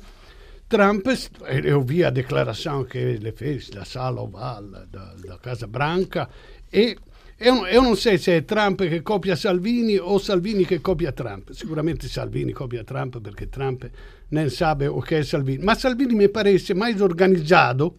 [0.67, 1.07] Trump
[1.63, 6.29] eu vi a declaração que ele fez da sala oval da, da Casa Branca
[6.71, 6.97] e
[7.43, 11.51] eu, eu, non so se è Trump che copia Salvini o Salvini che copia Trump.
[11.53, 13.89] Sicuramente Salvini copia Trump perché Trump
[14.27, 15.63] non sa o che è Salvini.
[15.63, 17.97] Ma Salvini mi pare mais organizzato,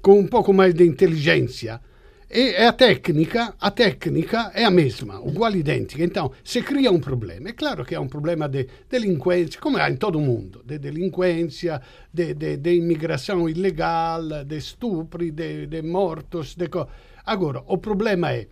[0.00, 1.80] con un poco mais di intelligenza.
[2.28, 6.02] E a tecnica, a tecnica è a mesma, uguale identica.
[6.02, 9.88] Então, se cria un problema, è chiaro che è un problema di delinquenza, come ha
[9.88, 12.34] in tutto il mondo, di delinquenza, di
[12.64, 16.56] immigrazione illegale, di stupri, di mortos.
[16.56, 16.88] De co...
[17.26, 18.44] Agora, o problema è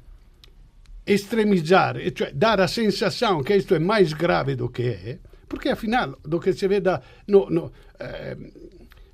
[1.02, 6.16] estremizzare, cioè dare la sensazione che questo è mais grave do che è, perché afinal,
[6.22, 8.52] do che si veda, no, no, eh,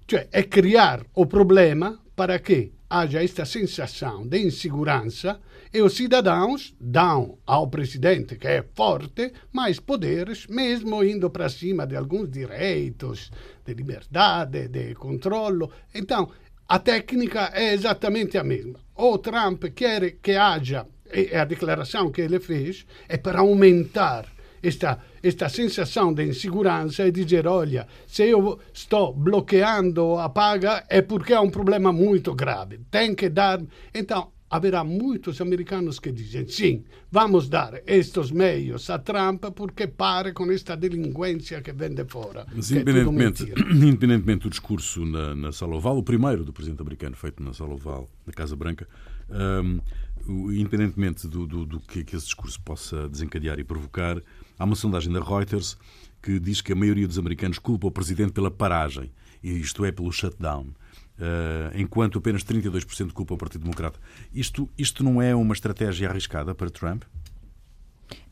[0.05, 5.41] cioè è creare o problema para che haja esta sensação de insegurança
[5.73, 11.87] e os cidadãos dão ao presidente, que é forte, mais poderes, mesmo indo para cima
[11.87, 13.31] de alguns direitos,
[13.65, 15.71] de liberdade, de controlo.
[15.95, 16.29] Então,
[16.69, 18.81] a técnica é exatamente a mesma.
[18.97, 24.27] O Trump quer que haja, e a declaração que ele fez é para aumentar
[24.61, 31.03] esta, esta sensação de insegurança e dizer: olha, se eu estou bloqueando a paga é
[31.03, 32.81] porque é um problema muito grave.
[32.91, 33.61] Tem que dar.
[33.95, 40.33] Então, haverá muitos americanos que dizem: sim, vamos dar estes meios a Trump porque pare
[40.33, 42.47] com esta delinquência que vem de fora.
[42.53, 47.43] Mas, independentemente, independentemente do discurso na, na Sala Oval, o primeiro do presidente americano feito
[47.43, 48.89] na Sala Oval, na Casa Branca,
[49.31, 49.81] um,
[50.53, 54.21] independentemente do, do, do que, que esse discurso possa desencadear e provocar,
[54.61, 55.75] Há uma sondagem da Reuters
[56.21, 59.11] que diz que a maioria dos americanos culpa o presidente pela paragem,
[59.43, 60.67] isto é, pelo shutdown.
[61.19, 63.99] Uh, enquanto apenas 32% culpa o Partido Democrata.
[64.35, 67.05] Isto, isto não é uma estratégia arriscada para Trump?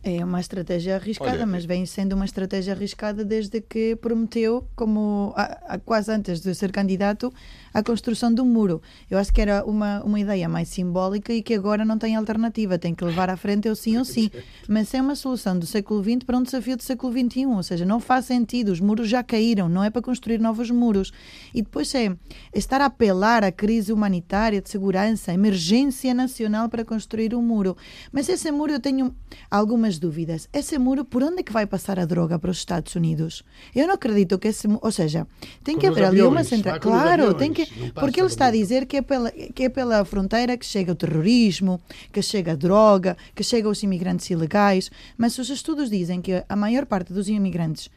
[0.02, 5.32] É uma estratégia arriscada, Olha, mas vem sendo uma estratégia arriscada desde que prometeu, como
[5.36, 7.32] a, a, quase antes de ser candidato,
[7.74, 8.80] a construção um muro.
[9.10, 12.78] Eu acho que era uma, uma ideia mais simbólica e que agora não tem alternativa,
[12.78, 14.30] tem que levar à frente o sim ou sim.
[14.68, 17.84] Mas é uma solução do século XX para um desafio do século XXI, ou seja,
[17.84, 21.12] não faz sentido, os muros já caíram, não é para construir novos muros.
[21.52, 22.16] E depois é
[22.54, 27.76] estar a apelar à crise humanitária, de segurança, emergência nacional para construir um muro.
[28.12, 29.14] Mas esse muro eu tenho
[29.50, 30.48] algumas dúvidas.
[30.52, 33.44] Esse muro, por onde é que vai passar a droga para os Estados Unidos?
[33.72, 35.24] Eu não acredito que esse ou seja,
[35.62, 36.80] tem que haver ali uma central.
[36.80, 37.64] Claro, tem que.
[37.92, 40.96] Porque ele está a dizer que é, pela, que é pela fronteira que chega o
[40.96, 41.80] terrorismo,
[42.12, 44.90] que chega a droga, que chega os imigrantes ilegais.
[45.16, 47.88] Mas os estudos dizem que a maior parte dos imigrantes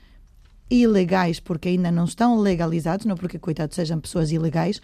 [0.69, 4.81] ilegais, porque ainda não estão legalizados, não porque, coitados, sejam pessoas ilegais,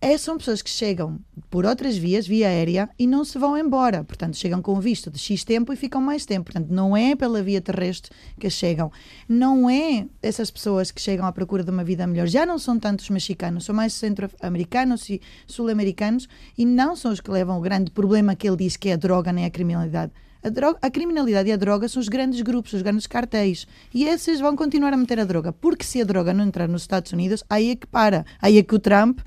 [0.00, 1.18] é, são pessoas que chegam
[1.50, 4.04] por outras vias, via aérea, e não se vão embora.
[4.04, 6.52] Portanto, chegam com visto de X tempo e ficam mais tempo.
[6.52, 8.92] Portanto, não é pela via terrestre que chegam.
[9.28, 12.26] Não é essas pessoas que chegam à procura de uma vida melhor.
[12.26, 17.30] Já não são tantos mexicanos, são mais centro-americanos e sul-americanos, e não são os que
[17.30, 20.48] levam o grande problema que ele diz que é a droga nem a criminalidade a,
[20.48, 23.66] droga, a criminalidade e a droga são os grandes grupos, os grandes cartéis.
[23.92, 25.52] E esses vão continuar a meter a droga.
[25.52, 28.24] Porque se a droga não entrar nos Estados Unidos, aí é que para.
[28.40, 29.20] Aí é que o Trump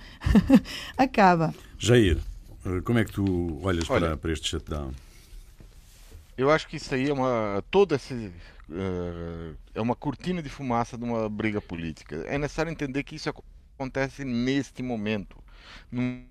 [0.98, 1.54] acaba.
[1.78, 2.18] Jair,
[2.84, 4.92] como é que tu olhas Olha, para, para este shutdown?
[6.38, 7.64] Eu acho que isso aí é uma.
[7.70, 8.14] Toda essa.
[8.14, 12.24] Uh, é uma cortina de fumaça de uma briga política.
[12.28, 13.30] É necessário entender que isso
[13.78, 15.41] acontece neste momento
[15.92, 16.24] no,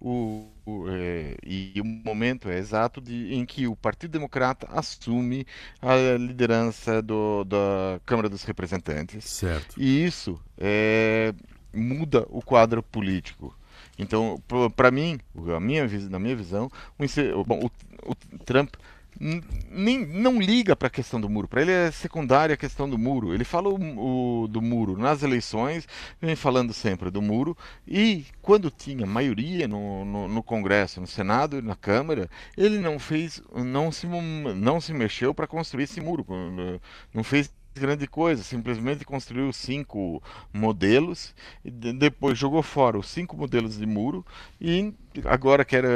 [0.00, 5.46] o, o, é, e o momento é exato de, em que o Partido Democrata assume
[5.80, 9.24] a liderança do, da Câmara dos Representantes.
[9.24, 9.74] Certo.
[9.78, 11.34] E isso é,
[11.72, 13.56] muda o quadro político.
[13.98, 14.42] Então,
[14.74, 15.18] para mim,
[15.54, 17.68] a minha, na minha visão, o, bom,
[18.04, 18.74] o, o Trump
[19.20, 21.48] nem, não liga para a questão do muro.
[21.48, 23.34] Para ele é secundária a questão do muro.
[23.34, 25.86] Ele fala o, o, do muro nas eleições,
[26.20, 27.56] vem falando sempre do muro.
[27.86, 32.98] E quando tinha maioria no, no, no Congresso, no Senado e na Câmara, ele não
[32.98, 36.26] fez, não se, não se mexeu para construir esse muro.
[37.14, 43.78] Não fez grande coisa, simplesmente construiu cinco modelos, e depois jogou fora os cinco modelos
[43.78, 44.24] de muro
[44.60, 44.92] e
[45.24, 45.88] agora que era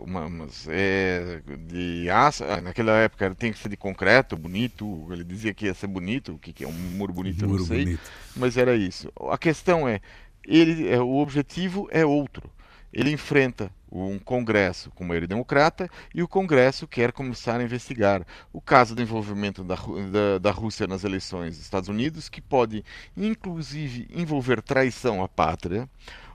[0.00, 5.06] uma, umas, é, de aço, ah, naquela época era, tem que ser de concreto, bonito,
[5.10, 7.58] ele dizia que ia ser bonito, o que, que é um muro bonito, muro eu
[7.60, 8.10] não sei, bonito.
[8.36, 9.12] mas era isso.
[9.30, 10.00] A questão é,
[10.44, 12.50] ele, é, o objetivo é outro.
[12.92, 18.60] Ele enfrenta um Congresso com maioria democrata e o Congresso quer começar a investigar o
[18.60, 22.84] caso do envolvimento da, da, da, Rússia nas eleições dos Estados Unidos, que pode
[23.16, 25.88] inclusive envolver traição à pátria,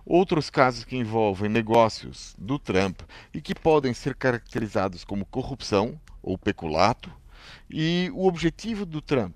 [0.05, 3.01] outros casos que envolvem negócios do Trump
[3.33, 7.11] e que podem ser caracterizados como corrupção ou peculato,
[7.69, 9.33] e o objetivo do Trump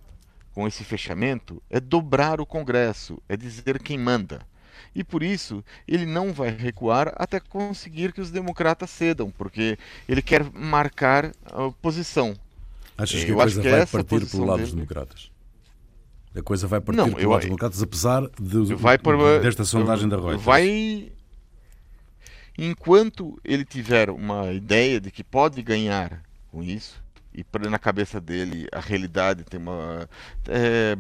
[0.54, 4.46] com esse fechamento é dobrar o Congresso, é dizer quem manda.
[4.94, 9.78] E por isso ele não vai recuar até conseguir que os democratas cedam, porque
[10.08, 12.36] ele quer marcar a posição.
[12.98, 14.66] Achas que a coisa que vai partir pelo lado dele...
[14.66, 15.32] dos democratas?
[16.36, 18.98] A coisa vai partir não, pelo lado dos democratas, apesar de, vai
[19.42, 20.42] desta sondagem da Reuters?
[20.42, 21.12] Vai.
[22.58, 26.22] Enquanto ele tiver uma ideia de que pode ganhar
[26.52, 27.02] com isso,
[27.34, 30.10] e na cabeça dele a realidade tem uma.
[30.48, 30.98] É,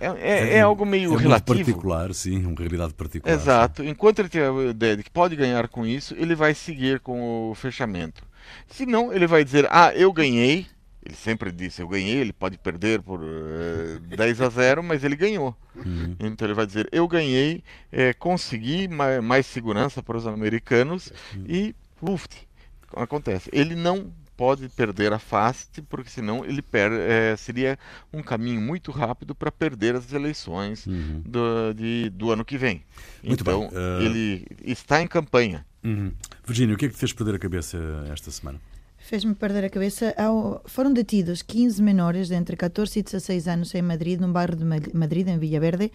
[0.00, 1.58] é, é, é algo meio é relativo.
[1.58, 3.34] particular, sim, uma realidade particular.
[3.34, 3.82] Exato.
[3.82, 3.88] Sim.
[3.88, 7.50] Enquanto ele tiver a ideia de que pode ganhar com isso, ele vai seguir com
[7.50, 8.22] o fechamento.
[8.68, 10.66] Se não, ele vai dizer: Ah, eu ganhei.
[11.04, 12.16] Ele sempre disse: Eu ganhei.
[12.16, 15.56] Ele pode perder por uh, eh, 10 a 0, mas ele ganhou.
[15.74, 16.14] Uhum.
[16.20, 21.44] Então ele vai dizer: Eu ganhei, é, consegui mais, mais, segurança para os americanos uhum.
[21.48, 22.46] e, uft,
[22.94, 23.50] acontece.
[23.52, 27.76] Ele não pode perder a face, porque senão ele per, é, seria
[28.12, 31.20] um caminho muito rápido para perder as eleições uhum.
[31.26, 32.84] do, de, do ano que vem.
[33.20, 34.00] Muito então, uh...
[34.00, 35.66] ele está em campanha.
[35.82, 36.12] Uhum.
[36.46, 37.78] Virginia, o que é que te fez perder a cabeça
[38.12, 38.60] esta semana?
[38.96, 40.14] Fez-me perder a cabeça.
[40.16, 40.62] Ao...
[40.66, 44.64] Foram detidos 15 menores de entre 14 e 16 anos em Madrid, num bairro de
[44.94, 45.90] Madrid, em Villaverde,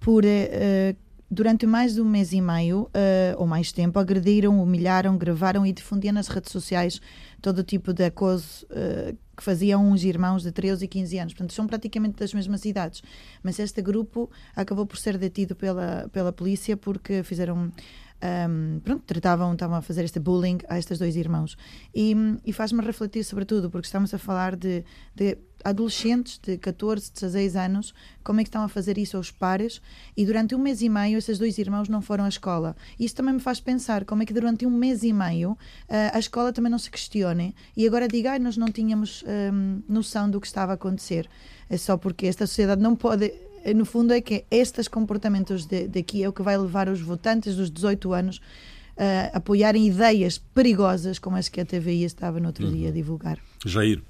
[0.00, 0.96] por uh,
[1.30, 2.90] durante mais de um mês e meio uh,
[3.38, 7.00] ou mais tempo, agrediram, humilharam, gravaram e difundiam nas redes sociais
[7.40, 11.32] todo tipo de acoso uh, que faziam uns irmãos de 13 e 15 anos.
[11.34, 13.02] Portanto, são praticamente das mesmas idades.
[13.42, 17.72] Mas este grupo acabou por ser detido pela, pela polícia porque fizeram
[18.24, 21.56] um, pronto, tratavam, estavam a fazer este bullying a estes dois irmãos.
[21.94, 22.14] E,
[22.44, 24.82] e faz-me refletir sobre tudo, porque estamos a falar de,
[25.14, 29.80] de, adolescentes de 14, 16 anos, como é que estão a fazer isso aos pares,
[30.16, 32.74] e durante um mês e meio esses dois irmãos não foram à escola.
[32.98, 35.56] Isso também me faz pensar como é que durante um mês e meio uh,
[36.12, 39.24] a escola também não se questione e agora diga, ah, nós não tínhamos
[39.88, 41.28] noção do que estava a acontecer.
[41.68, 43.32] É só porque esta sociedade não pode
[43.72, 47.56] no fundo é que estes comportamentos de, daqui é o que vai levar os votantes
[47.56, 48.40] dos 18 anos
[48.96, 52.72] a apoiarem ideias perigosas como as que a TVI estava no outro uhum.
[52.72, 53.38] dia a divulgar.
[53.64, 54.02] Jair.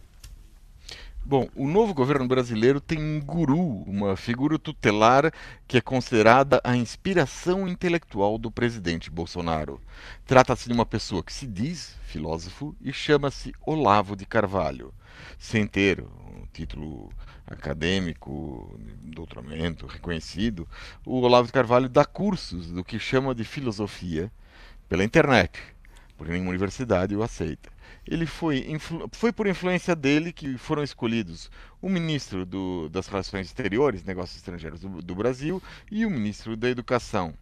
[1.27, 5.33] Bom, o novo governo brasileiro tem um guru, uma figura tutelar
[5.67, 9.81] que é considerada a inspiração intelectual do presidente Bolsonaro.
[10.27, 14.93] Trata-se de uma pessoa que se diz filósofo e chama-se Olavo de Carvalho,
[15.39, 17.11] sem ter um título
[17.47, 20.69] acadêmico, doutoramento reconhecido,
[21.07, 24.31] o Olavo de Carvalho dá cursos do que chama de filosofia
[24.91, 25.59] pela internet,
[26.19, 27.74] porque nenhuma universidade o aceita.
[28.07, 28.67] Ele foi,
[29.13, 31.51] foi por influência dele que foram escolhidos
[31.81, 36.69] o ministro do, das Relações Exteriores, Negócios Estrangeiros do, do Brasil, e o ministro da
[36.69, 37.35] Educação.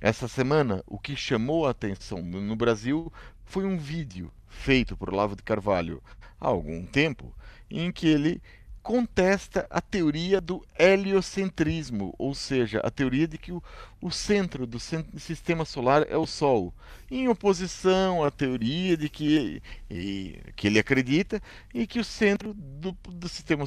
[0.00, 3.12] Essa semana, o que chamou a atenção no Brasil
[3.44, 6.02] foi um vídeo feito por Olavo de Carvalho
[6.40, 7.32] há algum tempo,
[7.70, 8.42] em que ele
[8.84, 13.62] contesta a teoria do heliocentrismo, ou seja, a teoria de que o,
[14.00, 16.72] o centro do sistema solar é o Sol,
[17.10, 22.92] em oposição à teoria de que, e, que ele acredita e que o centro do,
[23.08, 23.64] do, sistema,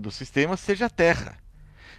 [0.00, 1.36] do sistema seja a Terra.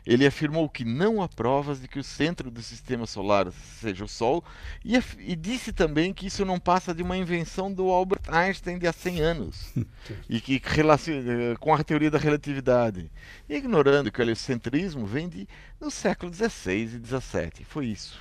[0.06, 4.08] Ele afirmou que não há provas de que o centro do sistema solar seja o
[4.08, 4.44] Sol
[4.84, 8.86] e, e, disse também que isso não passa de uma invenção do Albert Einstein de
[8.86, 9.74] há 100 anos
[10.30, 13.10] e que eh, com a teoria da relatividade,
[13.48, 15.48] ignorando que o heliocentrismo vem de,
[15.80, 17.66] no século XVI e XVII.
[17.66, 18.20] Foi isso.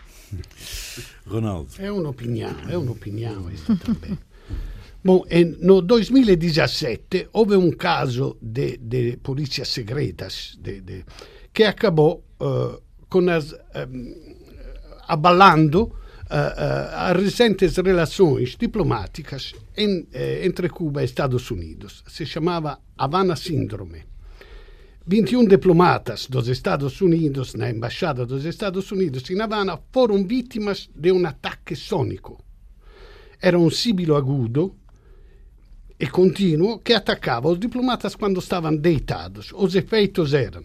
[1.26, 1.70] Ronaldo.
[1.78, 4.16] É uma opinião, é uma opinião isso também.
[5.04, 5.24] Bom,
[5.58, 11.04] no 2017 houve um caso de, de polícias secretas, de, de
[11.52, 14.14] che acabò uh, con as, um,
[15.06, 22.02] abalando uh, uh, recentes relações diplomáticas en, entre Cuba e Estados Unidos.
[22.06, 24.10] Se chamava Havana Síndrome.
[25.04, 31.10] 21 diplomatas dos Estados Unidos, na Embaixada dos Estados Unidos em Havana, foram vítimas de
[31.10, 32.38] um ataque sônico.
[33.40, 34.76] Era um síbilo agudo
[35.98, 39.52] e contínuo que atacava os diplomatas quando estavam deitados.
[39.52, 40.62] Os efeitos eram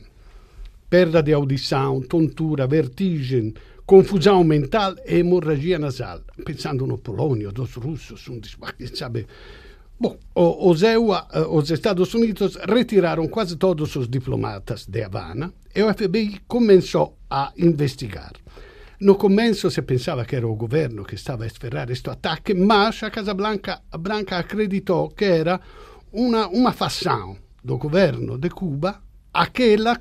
[0.90, 3.54] perda de audição, tontura, vertigem,
[3.86, 6.22] confusão mental e hemorragia nasal.
[6.46, 8.40] Pensando no polônio, dos russos, um,
[8.94, 9.28] sabe,
[10.00, 15.92] Bom, os, EUA, os Estados Unidos retiraram quase todos os diplomatas de Havana e o
[15.92, 18.34] FBI começou a investigar.
[19.00, 23.02] No começo se pensava que era o governo que estava a esperar questo ataque, mas
[23.02, 25.60] a Casa Branca acreditou que era
[26.14, 29.02] uma fação do governo de Cuba,
[29.34, 30.00] aquela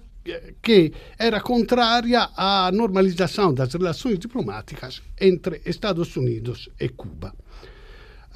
[0.62, 7.34] que era contrária à normalização das relações diplomáticas entre Estados Unidos e Cuba.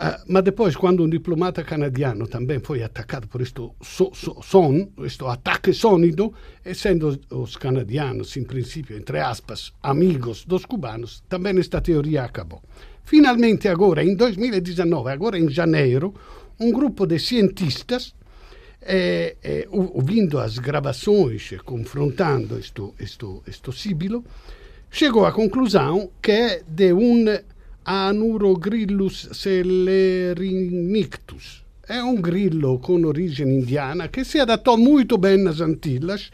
[0.01, 4.89] Uh, mas depois, quando um diplomata canadiano também foi atacado por este so, so, som,
[5.05, 6.33] este ataque sônido,
[6.75, 12.63] sendo os canadianos, em princípio, entre aspas, amigos dos cubanos, também esta teoria acabou.
[13.05, 16.15] Finalmente, agora, em 2019, agora em janeiro,
[16.59, 18.15] um grupo de cientistas,
[18.83, 24.25] eh, eh, ouvindo as gravações confrontando este síbilo,
[24.91, 27.25] chegou à conclusão que é de um
[27.85, 31.65] Anurogrillus celerinictus.
[31.89, 36.31] É um grilo com origem indiana que se adaptou muito bem nas Antillas.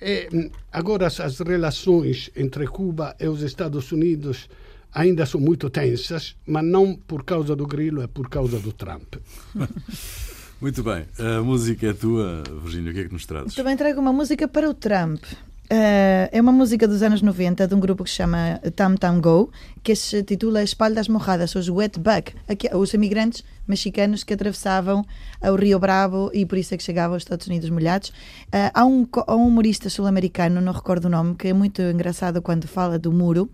[0.00, 4.50] E, mm, agora, as relações entre Cuba e os Estados Unidos
[4.92, 9.14] ainda são muito tensas, mas não por causa do grilo, é por causa do Trump.
[10.60, 11.06] Muito bem.
[11.18, 12.90] A música é tua, Virginia.
[12.90, 13.54] O que é que nos trazes?
[13.54, 15.22] Também trago uma música para o Trump.
[15.70, 19.20] Uh, é uma música dos anos 90 de um grupo que se chama Tam Tam
[19.20, 19.52] Go,
[19.82, 22.32] que se titula Espaldas Mojadas, os Wetback,
[22.74, 25.04] os imigrantes mexicanos que atravessavam
[25.42, 28.08] o Rio Bravo e por isso é que chegavam aos Estados Unidos molhados.
[28.08, 32.40] Uh, há, um, há um humorista sul-americano, não recordo o nome, que é muito engraçado
[32.40, 33.48] quando fala do muro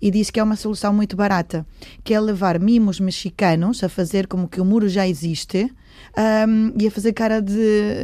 [0.00, 1.66] e diz que é uma solução muito barata,
[2.04, 5.68] que é levar mimos mexicanos a fazer como que o muro já existe
[6.48, 7.52] um, e a fazer cara de,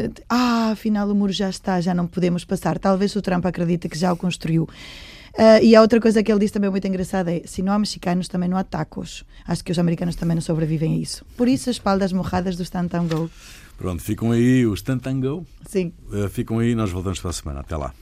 [0.09, 2.79] de ah, afinal o muro já está, já não podemos passar.
[2.79, 4.69] Talvez o Trump acredita que já o construiu.
[5.35, 7.79] Uh, e a outra coisa que ele disse também muito engraçada é: se não há
[7.79, 9.25] mexicanos, também não há tacos.
[9.47, 11.25] Acho que os americanos também não sobrevivem a isso.
[11.37, 13.31] Por isso, as espaldas morradas do Stand Go.
[13.79, 15.47] Pronto, ficam aí os Stand Go.
[15.67, 15.93] Sim.
[16.13, 17.61] Uh, ficam aí, nós voltamos para a semana.
[17.61, 17.95] Até lá.